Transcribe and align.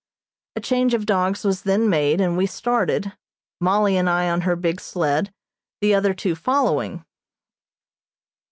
A 0.55 0.59
change 0.61 0.95
of 0.95 1.05
dogs 1.05 1.43
was 1.45 1.61
then 1.61 1.87
made, 1.87 2.19
and 2.19 2.35
we 2.35 2.47
started 2.47 3.13
Mollie 3.59 3.97
and 3.97 4.09
I 4.09 4.31
on 4.31 4.41
her 4.41 4.55
big 4.55 4.81
sled, 4.81 5.31
the 5.79 5.93
other 5.93 6.15
two 6.15 6.33
following. 6.33 7.05